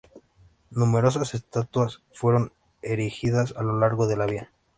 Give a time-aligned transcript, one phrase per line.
[0.71, 4.49] Numerosas estatuas fueron erigidas a lo largo de la vía.